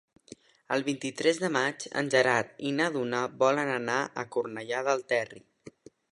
[0.75, 5.43] El vint-i-tres de maig en Gerard i na Duna volen anar a Cornellà del Terri.